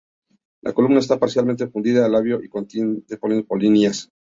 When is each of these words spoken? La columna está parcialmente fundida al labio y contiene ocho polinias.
La 0.63 0.73
columna 0.73 0.97
está 0.97 1.19
parcialmente 1.19 1.67
fundida 1.67 2.03
al 2.07 2.13
labio 2.13 2.41
y 2.41 2.49
contiene 2.49 3.03
ocho 3.07 3.45
polinias. 3.45 4.09